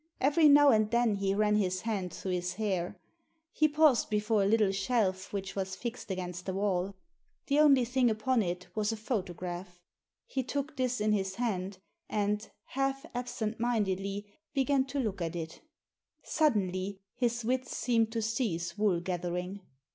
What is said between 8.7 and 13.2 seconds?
was a photograph. He took this in his hand, and, half